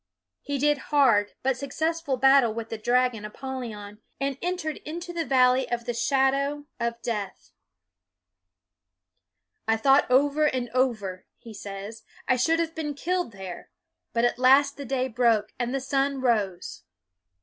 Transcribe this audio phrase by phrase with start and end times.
[0.41, 5.69] He did hard but successful battle with the dragon Apollyon, and entered into the Valley
[5.69, 7.51] of the Shadow 272' BUNYAN of Death."
[9.67, 13.69] I thought over and over," he says," I should have been killed there;
[14.11, 16.81] but at last the day broke, and the sun rose."